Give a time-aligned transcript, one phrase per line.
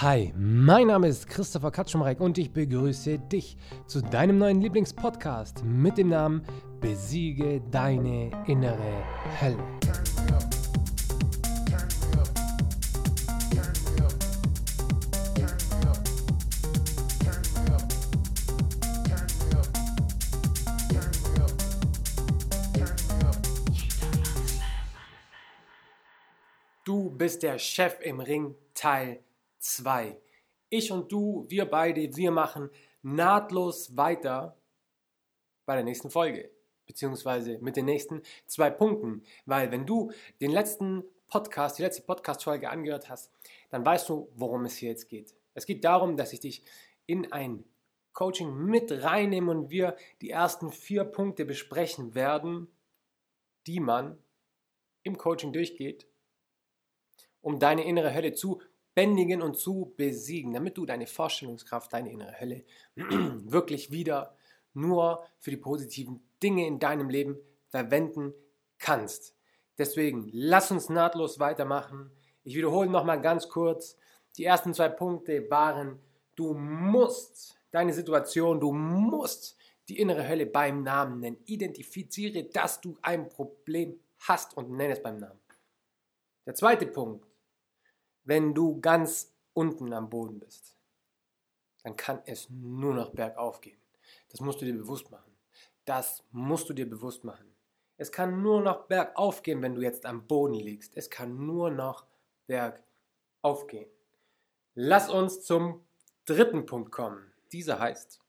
[0.00, 3.56] Hi, mein Name ist Christopher Katschumreck und ich begrüße dich
[3.88, 6.44] zu deinem neuen Lieblingspodcast mit dem Namen
[6.80, 9.02] Besiege deine innere
[9.40, 9.58] Hölle.
[26.84, 29.18] Du bist der Chef im Ring Teil
[29.58, 30.20] 2.
[30.70, 32.70] Ich und du, wir beide, wir machen
[33.02, 34.56] nahtlos weiter
[35.64, 36.50] bei der nächsten Folge,
[36.86, 39.22] beziehungsweise mit den nächsten zwei Punkten.
[39.46, 43.32] Weil wenn du den letzten Podcast, die letzte Podcast-Folge angehört hast,
[43.70, 45.34] dann weißt du, worum es hier jetzt geht.
[45.54, 46.64] Es geht darum, dass ich dich
[47.06, 47.64] in ein
[48.12, 52.68] Coaching mit reinnehme und wir die ersten vier Punkte besprechen werden,
[53.66, 54.18] die man
[55.02, 56.08] im Coaching durchgeht,
[57.40, 58.60] um deine innere Hölle zu
[58.98, 62.64] bändigen und zu besiegen, damit du deine Vorstellungskraft, deine innere Hölle
[62.96, 64.34] wirklich wieder
[64.74, 68.34] nur für die positiven Dinge in deinem Leben verwenden
[68.80, 69.36] kannst.
[69.78, 72.10] Deswegen lass uns nahtlos weitermachen.
[72.42, 73.96] Ich wiederhole nochmal ganz kurz.
[74.36, 76.00] Die ersten zwei Punkte waren,
[76.34, 79.56] du musst deine Situation, du musst
[79.88, 81.38] die innere Hölle beim Namen nennen.
[81.44, 85.38] Identifiziere, dass du ein Problem hast und nenne es beim Namen.
[86.46, 87.27] Der zweite Punkt,
[88.28, 90.76] wenn du ganz unten am Boden bist,
[91.82, 93.80] dann kann es nur noch bergauf gehen.
[94.28, 95.32] Das musst du dir bewusst machen.
[95.86, 97.54] Das musst du dir bewusst machen.
[97.96, 100.94] Es kann nur noch bergauf gehen, wenn du jetzt am Boden liegst.
[100.94, 102.06] Es kann nur noch
[102.46, 103.88] bergauf gehen.
[104.74, 105.86] Lass uns zum
[106.26, 107.32] dritten Punkt kommen.
[107.50, 108.20] Dieser heißt,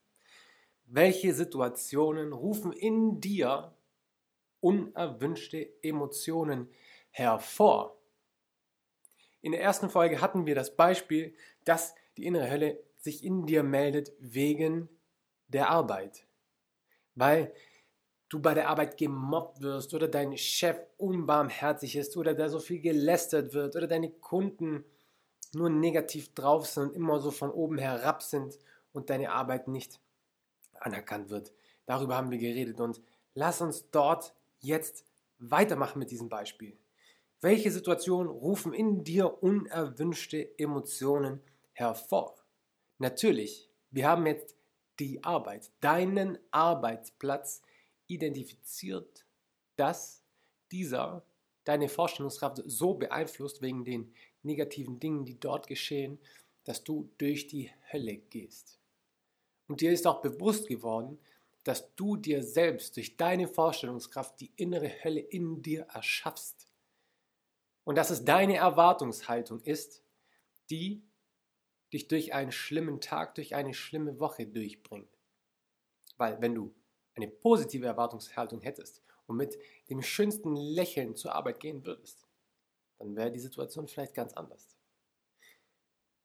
[0.86, 3.76] welche Situationen rufen in dir
[4.62, 6.70] unerwünschte Emotionen
[7.12, 7.99] hervor?
[9.42, 13.64] In der ersten Folge hatten wir das Beispiel, dass die innere Hölle sich in dir
[13.64, 14.90] meldet wegen
[15.48, 16.26] der Arbeit.
[17.16, 17.54] Weil
[18.28, 22.80] du bei der Arbeit gemobbt wirst oder dein Chef unbarmherzig ist oder da so viel
[22.80, 24.86] gelästert wird oder deine Kunden
[25.54, 28.60] nur negativ drauf sind und immer so von oben herab sind
[28.94, 30.00] und deine Arbeit nicht
[30.80, 31.52] anerkannt wird.
[31.86, 33.02] Darüber haben wir geredet und
[33.34, 35.06] lass uns dort jetzt
[35.40, 36.78] weitermachen mit diesem Beispiel.
[37.42, 41.40] Welche Situationen rufen in dir unerwünschte Emotionen
[41.72, 42.36] hervor?
[42.98, 44.58] Natürlich, wir haben jetzt
[45.00, 47.62] die Arbeit, deinen Arbeitsplatz
[48.08, 49.26] identifiziert,
[49.78, 50.22] dass
[50.70, 51.24] dieser
[51.64, 54.14] deine Vorstellungskraft so beeinflusst wegen den
[54.44, 56.20] negativen Dingen, die dort geschehen,
[56.66, 58.82] dass du durch die Hölle gehst.
[59.70, 61.18] Und dir ist auch bewusst geworden,
[61.64, 66.69] dass du dir selbst durch deine Vorstellungskraft die innere Hölle in dir erschaffst
[67.84, 70.04] und dass es deine Erwartungshaltung ist,
[70.70, 71.04] die
[71.92, 75.18] dich durch einen schlimmen Tag, durch eine schlimme Woche durchbringt.
[76.18, 76.76] Weil wenn du
[77.16, 79.58] eine positive Erwartungshaltung hättest und mit
[79.90, 82.28] dem schönsten Lächeln zur Arbeit gehen würdest,
[82.98, 84.76] dann wäre die Situation vielleicht ganz anders.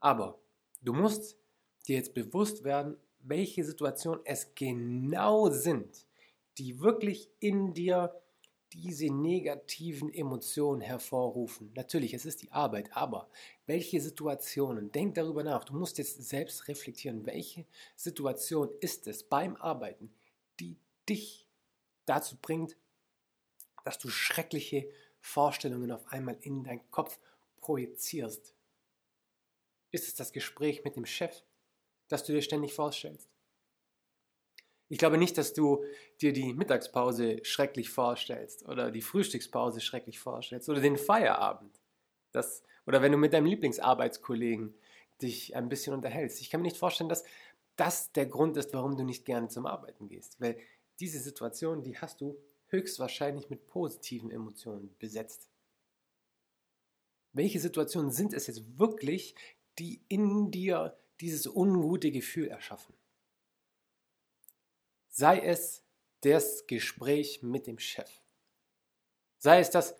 [0.00, 0.38] Aber
[0.82, 1.38] du musst
[1.86, 6.06] dir jetzt bewusst werden, welche Situationen es genau sind,
[6.58, 8.22] die wirklich in dir
[8.74, 11.72] diese negativen Emotionen hervorrufen.
[11.74, 13.30] Natürlich, es ist die Arbeit, aber
[13.66, 14.90] welche Situationen?
[14.90, 15.64] Denk darüber nach.
[15.64, 20.12] Du musst jetzt selbst reflektieren, welche Situation ist es beim Arbeiten,
[20.58, 20.76] die
[21.08, 21.46] dich
[22.04, 22.76] dazu bringt,
[23.84, 24.88] dass du schreckliche
[25.20, 27.18] Vorstellungen auf einmal in deinen Kopf
[27.60, 28.54] projizierst.
[29.90, 31.42] Ist es das Gespräch mit dem Chef,
[32.08, 33.33] das du dir ständig vorstellst?
[34.88, 35.84] Ich glaube nicht, dass du
[36.20, 41.80] dir die Mittagspause schrecklich vorstellst oder die Frühstückspause schrecklich vorstellst oder den Feierabend.
[42.32, 44.74] Das, oder wenn du mit deinem Lieblingsarbeitskollegen
[45.22, 46.40] dich ein bisschen unterhältst.
[46.40, 47.24] Ich kann mir nicht vorstellen, dass
[47.76, 50.40] das der Grund ist, warum du nicht gerne zum Arbeiten gehst.
[50.40, 50.58] Weil
[51.00, 52.36] diese Situation, die hast du
[52.68, 55.48] höchstwahrscheinlich mit positiven Emotionen besetzt.
[57.32, 59.34] Welche Situationen sind es jetzt wirklich,
[59.78, 62.94] die in dir dieses ungute Gefühl erschaffen?
[65.16, 65.84] Sei es
[66.22, 68.10] das Gespräch mit dem Chef.
[69.38, 69.94] Sei es, dass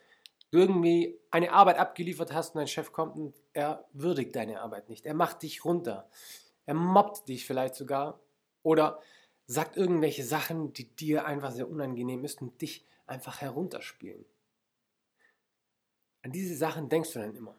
[0.50, 4.88] du irgendwie eine Arbeit abgeliefert hast und ein Chef kommt und er würdigt deine Arbeit
[4.88, 5.06] nicht.
[5.06, 6.10] Er macht dich runter.
[6.66, 8.20] Er mobbt dich vielleicht sogar
[8.64, 9.00] oder
[9.46, 14.24] sagt irgendwelche Sachen, die dir einfach sehr unangenehm ist und dich einfach herunterspielen.
[16.22, 17.56] An diese Sachen denkst du dann immer.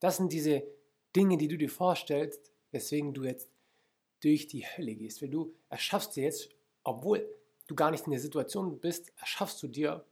[0.00, 0.62] Das sind diese
[1.14, 3.51] Dinge, die du dir vorstellst, weswegen du jetzt
[4.22, 5.20] durch die Hölle gehst.
[5.20, 6.48] Weil du erschaffst dir jetzt,
[6.84, 7.28] obwohl
[7.66, 10.04] du gar nicht in der Situation bist, erschaffst du dir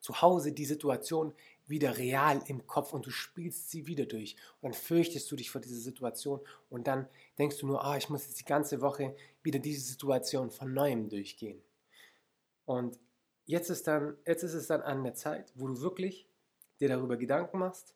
[0.00, 1.34] zu Hause die Situation,
[1.66, 4.34] wieder real im Kopf und du spielst sie wieder durch.
[4.60, 8.08] Und dann fürchtest du dich vor dieser Situation und dann denkst du nur, ah, ich
[8.08, 11.62] muss jetzt die ganze Woche wieder diese Situation von neuem durchgehen.
[12.64, 12.98] Und
[13.46, 16.28] jetzt ist, dann, jetzt ist es dann an der Zeit, wo du wirklich
[16.80, 17.94] dir darüber Gedanken machst,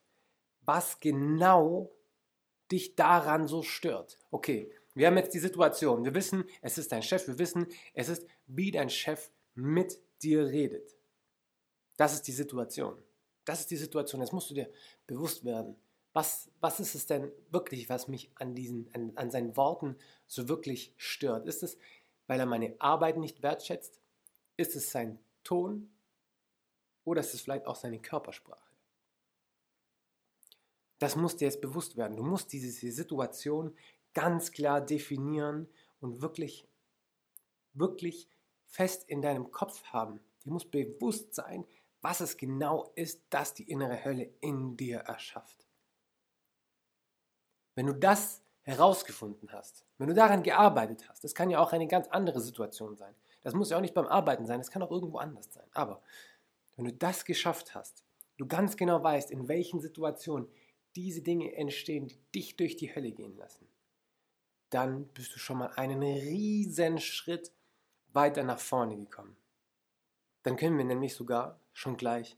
[0.61, 1.91] was genau
[2.71, 4.17] dich daran so stört.
[4.31, 8.09] Okay, wir haben jetzt die Situation, wir wissen, es ist dein Chef, wir wissen, es
[8.09, 10.95] ist, wie dein Chef mit dir redet.
[11.97, 12.97] Das ist die Situation.
[13.43, 14.21] Das ist die Situation.
[14.21, 14.71] Jetzt musst du dir
[15.05, 15.75] bewusst werden.
[16.13, 19.97] Was, was ist es denn wirklich, was mich an, diesen, an, an seinen Worten
[20.27, 21.45] so wirklich stört?
[21.45, 21.77] Ist es,
[22.27, 23.99] weil er meine Arbeit nicht wertschätzt?
[24.55, 25.89] Ist es sein Ton?
[27.03, 28.63] Oder ist es vielleicht auch seine Körpersprache?
[30.99, 32.15] Das muss dir jetzt bewusst werden.
[32.15, 33.75] Du musst diese Situation
[34.15, 35.67] ganz klar definieren
[35.99, 36.67] und wirklich,
[37.73, 38.27] wirklich
[38.65, 40.19] fest in deinem Kopf haben.
[40.43, 41.65] Dir muss bewusst sein,
[42.01, 45.67] was es genau ist, das die innere Hölle in dir erschafft.
[47.75, 51.87] Wenn du das herausgefunden hast, wenn du daran gearbeitet hast, das kann ja auch eine
[51.87, 53.13] ganz andere Situation sein.
[53.43, 55.67] Das muss ja auch nicht beim Arbeiten sein, das kann auch irgendwo anders sein.
[55.73, 56.01] Aber
[56.75, 58.03] wenn du das geschafft hast,
[58.37, 60.47] du ganz genau weißt, in welchen Situationen
[60.95, 63.67] diese Dinge entstehen, die dich durch die Hölle gehen lassen,
[64.75, 67.53] dann bist du schon mal einen riesen Schritt
[68.11, 69.37] weiter nach vorne gekommen.
[70.43, 72.37] Dann können wir nämlich sogar schon gleich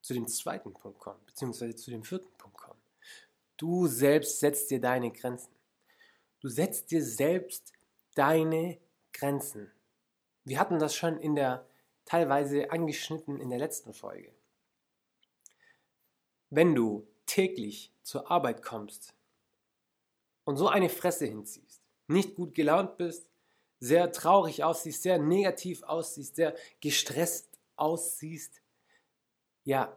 [0.00, 2.80] zu dem zweiten Punkt kommen, beziehungsweise zu dem vierten Punkt kommen.
[3.56, 5.52] Du selbst setzt dir deine Grenzen.
[6.38, 7.72] Du setzt dir selbst
[8.14, 8.78] deine
[9.12, 9.70] Grenzen.
[10.44, 11.66] Wir hatten das schon in der
[12.04, 14.32] teilweise angeschnitten in der letzten Folge.
[16.48, 19.14] Wenn du täglich zur Arbeit kommst
[20.44, 21.71] und so eine Fresse hinziehst,
[22.12, 23.28] nicht gut gelaunt bist,
[23.80, 28.62] sehr traurig aussiehst, sehr negativ aussiehst, sehr gestresst aussiehst,
[29.64, 29.96] ja,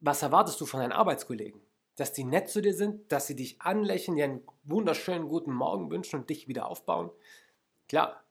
[0.00, 1.60] was erwartest du von deinen Arbeitskollegen?
[1.96, 5.90] Dass die nett zu dir sind, dass sie dich anlächeln, dir einen wunderschönen guten Morgen
[5.90, 7.10] wünschen und dich wieder aufbauen?
[7.88, 8.24] Klar,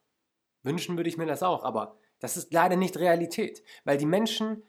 [0.63, 4.63] wünschen würde ich mir das auch, aber das ist leider nicht Realität, weil die Menschen,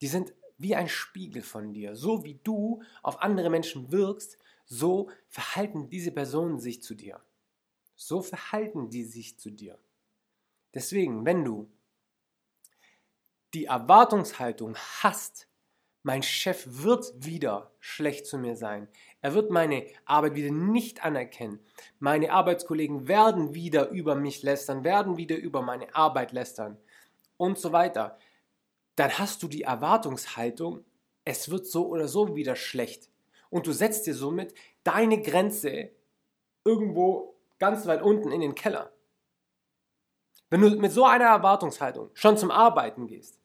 [0.00, 1.94] die sind wie ein Spiegel von dir.
[1.94, 7.20] So wie du auf andere Menschen wirkst, so verhalten diese Personen sich zu dir.
[7.96, 9.78] So verhalten die sich zu dir.
[10.74, 11.70] Deswegen, wenn du
[13.54, 15.48] die Erwartungshaltung hast,
[16.02, 18.86] mein Chef wird wieder schlecht zu mir sein.
[19.22, 21.58] Er wird meine Arbeit wieder nicht anerkennen.
[21.98, 26.76] Meine Arbeitskollegen werden wieder über mich lästern, werden wieder über meine Arbeit lästern
[27.38, 28.18] und so weiter.
[28.94, 30.84] Dann hast du die Erwartungshaltung,
[31.24, 33.10] es wird so oder so wieder schlecht.
[33.50, 34.54] Und du setzt dir somit
[34.84, 35.90] deine Grenze
[36.64, 38.92] irgendwo ganz weit unten in den Keller.
[40.50, 43.40] Wenn du mit so einer Erwartungshaltung schon zum Arbeiten gehst,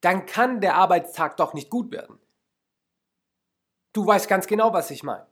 [0.00, 2.18] dann kann der Arbeitstag doch nicht gut werden.
[3.92, 5.26] Du weißt ganz genau, was ich meine.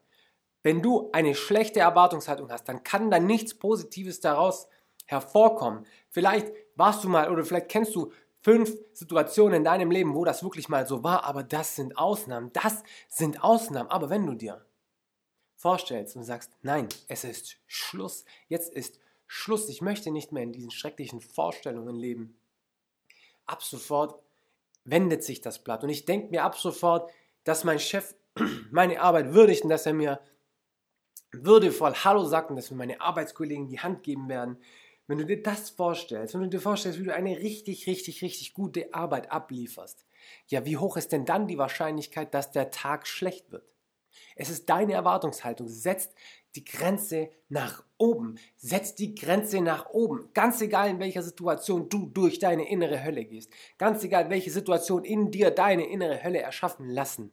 [0.63, 4.69] Wenn du eine schlechte Erwartungshaltung hast, dann kann da nichts Positives daraus
[5.07, 5.87] hervorkommen.
[6.11, 8.13] Vielleicht warst du mal oder vielleicht kennst du
[8.43, 12.53] fünf Situationen in deinem Leben, wo das wirklich mal so war, aber das sind Ausnahmen.
[12.53, 13.91] Das sind Ausnahmen.
[13.91, 14.65] Aber wenn du dir
[15.61, 20.53] vorstellst und sagst, nein, es ist Schluss, jetzt ist Schluss, ich möchte nicht mehr in
[20.53, 22.41] diesen schrecklichen Vorstellungen leben.
[23.45, 24.23] Ab sofort
[24.85, 25.85] wendet sich das Blatt.
[25.85, 27.11] Und ich denke mir ab sofort,
[27.45, 28.15] dass mein Chef
[28.71, 30.21] meine Arbeit würdigt und dass er mir
[31.31, 34.57] würdevoll Hallo sagt und dass mir meine Arbeitskollegen die Hand geben werden.
[35.07, 38.55] Wenn du dir das vorstellst, wenn du dir vorstellst, wie du eine richtig, richtig, richtig
[38.55, 40.07] gute Arbeit ablieferst,
[40.47, 43.71] ja, wie hoch ist denn dann die Wahrscheinlichkeit, dass der Tag schlecht wird?
[44.37, 45.69] Es ist deine Erwartungshaltung.
[45.69, 46.15] Setzt
[46.55, 48.37] die Grenze nach oben.
[48.57, 50.31] Setz die Grenze nach oben.
[50.35, 53.53] Ganz egal, in welcher Situation du durch deine innere Hölle gehst.
[53.79, 57.33] Ganz egal, welche Situation in dir deine innere Hölle erschaffen lassen.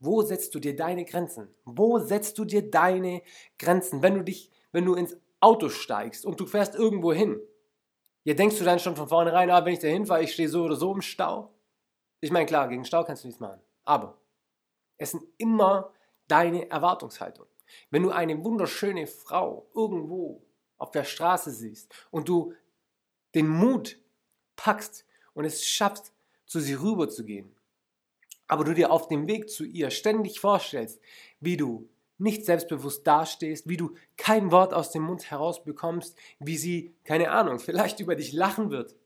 [0.00, 1.48] Wo setzt du dir deine Grenzen?
[1.64, 3.22] Wo setzt du dir deine
[3.58, 4.02] Grenzen?
[4.02, 7.40] Wenn du dich, wenn du ins Auto steigst und du fährst irgendwo hin,
[8.24, 10.64] ja, denkst du dann schon von vornherein, ah, wenn ich da hinfahre, ich stehe so
[10.64, 11.54] oder so im Stau?
[12.20, 13.60] Ich meine, klar, gegen Stau kannst du nichts machen.
[13.84, 14.18] Aber
[14.98, 15.92] es sind immer
[16.28, 17.50] deine Erwartungshaltungen.
[17.90, 20.42] Wenn du eine wunderschöne Frau irgendwo
[20.78, 22.54] auf der Straße siehst und du
[23.34, 23.98] den Mut
[24.56, 25.04] packst
[25.34, 26.12] und es schaffst,
[26.46, 27.54] zu sie rüber zu gehen,
[28.46, 31.00] aber du dir auf dem Weg zu ihr ständig vorstellst,
[31.40, 36.94] wie du nicht selbstbewusst dastehst, wie du kein Wort aus dem Mund herausbekommst, wie sie,
[37.04, 38.96] keine Ahnung, vielleicht über dich lachen wird,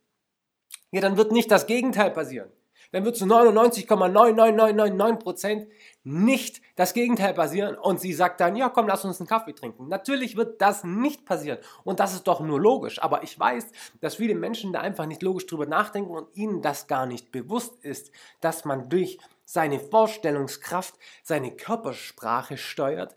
[0.92, 2.50] ja, dann wird nicht das Gegenteil passieren
[2.92, 5.66] dann wird zu 99,99999%
[6.04, 9.88] nicht das Gegenteil passieren und sie sagt dann, ja komm, lass uns einen Kaffee trinken.
[9.88, 13.66] Natürlich wird das nicht passieren und das ist doch nur logisch, aber ich weiß,
[14.00, 17.82] dass viele Menschen da einfach nicht logisch drüber nachdenken und ihnen das gar nicht bewusst
[17.82, 23.16] ist, dass man durch seine Vorstellungskraft, seine Körpersprache steuert,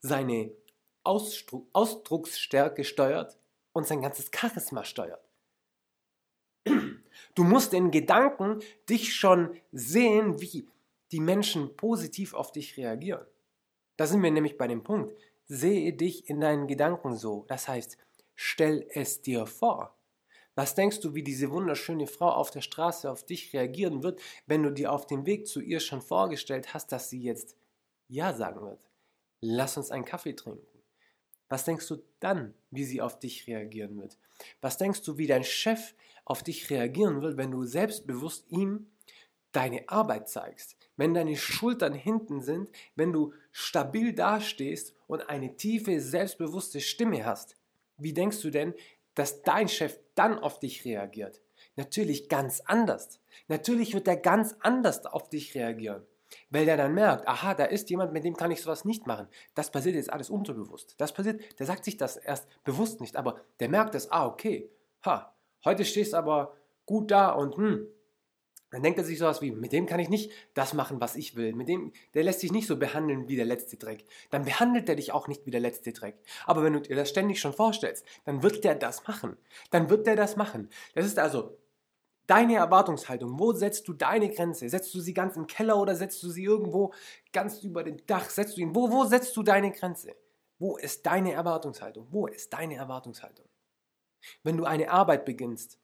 [0.00, 0.52] seine
[1.02, 3.36] Ausdruck, Ausdrucksstärke steuert
[3.72, 5.20] und sein ganzes Charisma steuert.
[7.34, 10.68] Du musst in Gedanken dich schon sehen, wie
[11.12, 13.26] die Menschen positiv auf dich reagieren.
[13.96, 15.14] Da sind wir nämlich bei dem Punkt.
[15.46, 17.44] Sehe dich in deinen Gedanken so.
[17.48, 17.98] Das heißt,
[18.34, 19.96] stell es dir vor.
[20.56, 24.62] Was denkst du, wie diese wunderschöne Frau auf der Straße auf dich reagieren wird, wenn
[24.62, 27.56] du dir auf dem Weg zu ihr schon vorgestellt hast, dass sie jetzt
[28.08, 28.88] Ja sagen wird?
[29.40, 30.66] Lass uns einen Kaffee trinken.
[31.48, 34.18] Was denkst du dann, wie sie auf dich reagieren wird?
[34.60, 38.86] Was denkst du, wie dein Chef auf dich reagieren wird, wenn du selbstbewusst ihm
[39.52, 40.76] deine Arbeit zeigst?
[40.96, 47.56] Wenn deine Schultern hinten sind, wenn du stabil dastehst und eine tiefe, selbstbewusste Stimme hast?
[47.96, 48.74] Wie denkst du denn,
[49.14, 51.40] dass dein Chef dann auf dich reagiert?
[51.76, 53.20] Natürlich ganz anders.
[53.48, 56.04] Natürlich wird er ganz anders auf dich reagieren.
[56.50, 59.28] Weil der dann merkt, aha, da ist jemand, mit dem kann ich sowas nicht machen.
[59.54, 60.94] Das passiert jetzt alles unterbewusst.
[60.98, 64.70] Das passiert, der sagt sich das erst bewusst nicht, aber der merkt das, ah, okay,
[65.04, 65.33] ha,
[65.64, 66.54] heute stehst du aber
[66.86, 67.86] gut da und hm,
[68.74, 71.36] dann denkt er sich sowas wie, mit dem kann ich nicht das machen, was ich
[71.36, 71.52] will.
[71.54, 74.04] Mit dem, der lässt sich nicht so behandeln wie der letzte Dreck.
[74.30, 76.18] Dann behandelt er dich auch nicht wie der letzte Dreck.
[76.44, 79.36] Aber wenn du dir das ständig schon vorstellst, dann wird der das machen.
[79.70, 80.70] Dann wird der das machen.
[80.96, 81.56] Das ist also
[82.26, 83.38] deine Erwartungshaltung.
[83.38, 84.68] Wo setzt du deine Grenze?
[84.68, 86.92] Setzt du sie ganz im Keller oder setzt du sie irgendwo
[87.32, 88.28] ganz über dem Dach?
[88.28, 90.16] Setzt du ihn, wo, wo setzt du deine Grenze?
[90.58, 92.08] Wo ist deine Erwartungshaltung?
[92.10, 93.46] Wo ist deine Erwartungshaltung?
[94.42, 95.78] Wenn du eine Arbeit beginnst,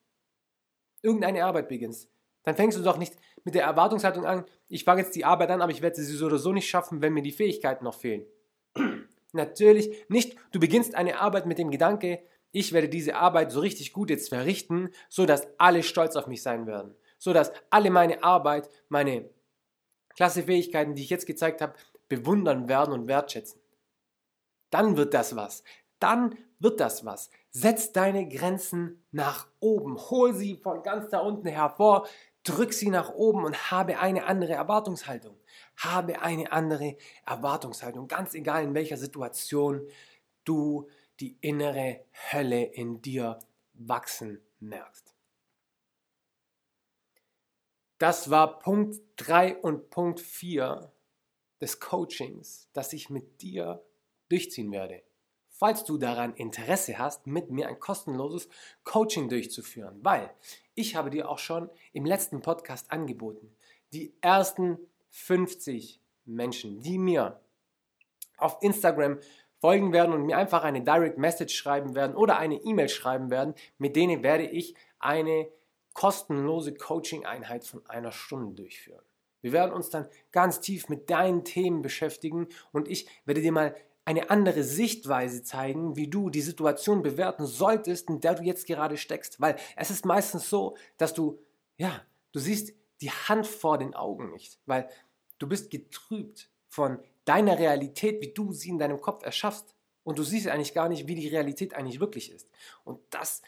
[1.02, 2.08] irgendeine Arbeit beginnst,
[2.42, 5.62] dann fängst du doch nicht mit der Erwartungshaltung an, ich fange jetzt die Arbeit an,
[5.62, 8.26] aber ich werde sie so oder so nicht schaffen, wenn mir die Fähigkeiten noch fehlen.
[9.32, 10.36] Natürlich nicht.
[10.52, 14.28] Du beginnst eine Arbeit mit dem Gedanke, ich werde diese Arbeit so richtig gut jetzt
[14.28, 16.96] verrichten, sodass alle stolz auf mich sein werden.
[17.18, 19.30] Sodass alle meine Arbeit, meine
[20.16, 21.74] klasse Fähigkeiten, die ich jetzt gezeigt habe,
[22.08, 23.60] bewundern werden und wertschätzen.
[24.70, 25.62] Dann wird das was.
[26.00, 27.30] Dann wird das was.
[27.52, 29.98] Setz deine Grenzen nach oben.
[30.10, 32.06] Hol sie von ganz da unten hervor.
[32.44, 35.36] Drück sie nach oben und habe eine andere Erwartungshaltung.
[35.76, 38.08] Habe eine andere Erwartungshaltung.
[38.08, 39.86] Ganz egal in welcher Situation
[40.44, 40.88] du
[41.18, 43.38] die innere Hölle in dir
[43.74, 45.14] wachsen merkst.
[47.98, 50.90] Das war Punkt 3 und Punkt 4
[51.60, 53.84] des Coachings, das ich mit dir
[54.30, 55.02] durchziehen werde.
[55.60, 58.48] Falls du daran Interesse hast, mit mir ein kostenloses
[58.82, 60.30] Coaching durchzuführen, weil
[60.74, 63.54] ich habe dir auch schon im letzten Podcast angeboten,
[63.92, 64.78] die ersten
[65.10, 67.42] 50 Menschen, die mir
[68.38, 69.18] auf Instagram
[69.58, 73.52] folgen werden und mir einfach eine Direct Message schreiben werden oder eine E-Mail schreiben werden,
[73.76, 75.46] mit denen werde ich eine
[75.92, 79.04] kostenlose Coaching-Einheit von einer Stunde durchführen.
[79.42, 83.74] Wir werden uns dann ganz tief mit deinen Themen beschäftigen und ich werde dir mal
[84.10, 88.96] eine andere Sichtweise zeigen, wie du die Situation bewerten solltest, in der du jetzt gerade
[88.96, 89.40] steckst.
[89.40, 91.38] Weil es ist meistens so, dass du,
[91.76, 92.02] ja,
[92.32, 94.88] du siehst die Hand vor den Augen nicht, weil
[95.38, 99.76] du bist getrübt von deiner Realität, wie du sie in deinem Kopf erschaffst.
[100.02, 102.48] Und du siehst eigentlich gar nicht, wie die Realität eigentlich wirklich ist.
[102.82, 103.42] Und das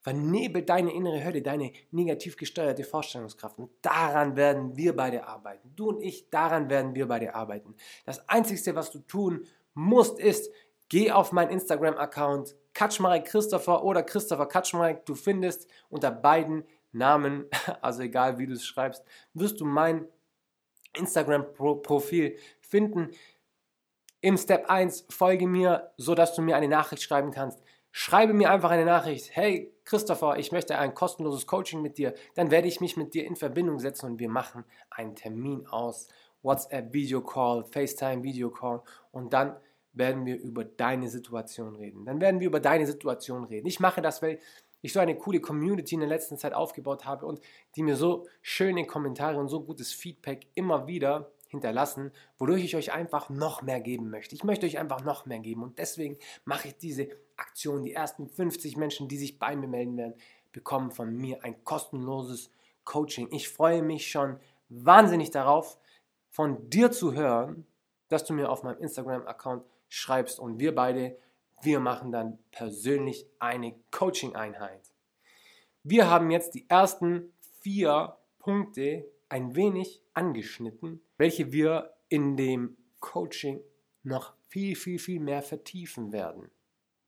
[0.00, 3.58] vernebelt deine innere Hölle, deine negativ gesteuerte Vorstellungskraft.
[3.58, 5.70] Und daran werden wir beide arbeiten.
[5.76, 7.74] Du und ich, daran werden wir beide arbeiten.
[8.06, 10.52] Das Einzige, was du tun musst, ist,
[10.88, 15.04] geh auf meinen Instagram-Account Kaczmarek Christopher oder Christopher Kaczmarek.
[15.04, 17.46] Du findest unter beiden Namen,
[17.80, 20.06] also egal wie du es schreibst, wirst du mein
[20.96, 23.10] Instagram-Profil finden.
[24.20, 27.62] Im Step 1 folge mir, sodass du mir eine Nachricht schreiben kannst.
[27.90, 29.34] Schreibe mir einfach eine Nachricht.
[29.36, 32.14] Hey Christopher, ich möchte ein kostenloses Coaching mit dir.
[32.34, 36.08] Dann werde ich mich mit dir in Verbindung setzen und wir machen einen Termin aus.
[36.42, 39.56] WhatsApp Video Call, FaceTime Video Call und dann
[39.92, 42.04] werden wir über deine Situation reden.
[42.04, 43.66] Dann werden wir über deine Situation reden.
[43.66, 44.38] Ich mache das, weil
[44.80, 47.40] ich so eine coole Community in der letzten Zeit aufgebaut habe und
[47.76, 52.92] die mir so schöne Kommentare und so gutes Feedback immer wieder hinterlassen, wodurch ich euch
[52.92, 54.34] einfach noch mehr geben möchte.
[54.34, 57.84] Ich möchte euch einfach noch mehr geben und deswegen mache ich diese Aktion.
[57.84, 60.14] Die ersten 50 Menschen, die sich bei mir melden werden,
[60.52, 62.50] bekommen von mir ein kostenloses
[62.84, 63.28] Coaching.
[63.30, 65.78] Ich freue mich schon wahnsinnig darauf,
[66.32, 67.66] von dir zu hören,
[68.08, 71.16] dass du mir auf meinem Instagram-Account schreibst und wir beide,
[71.60, 74.80] wir machen dann persönlich eine Coaching-Einheit.
[75.84, 83.60] Wir haben jetzt die ersten vier Punkte ein wenig angeschnitten, welche wir in dem Coaching
[84.02, 86.50] noch viel, viel, viel mehr vertiefen werden.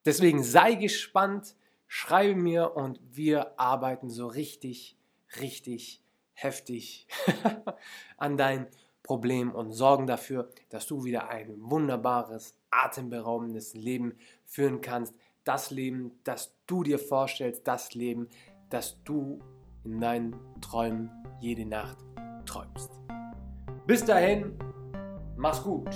[0.05, 4.99] Deswegen sei gespannt, schreibe mir und wir arbeiten so richtig,
[5.41, 6.03] richtig
[6.35, 7.07] heftig
[8.19, 8.69] an dein
[9.05, 14.15] Problem und sorgen dafür, dass du wieder ein wunderbares, atemberaubendes Leben
[14.47, 15.15] führen kannst.
[15.45, 18.29] Das Leben, das du dir vorstellst, das Leben,
[18.71, 19.39] das du
[19.85, 21.99] in deinen Träumen jede Nacht
[22.47, 22.91] träumst.
[23.87, 24.59] Bis dahin,
[25.37, 25.91] mach's gut.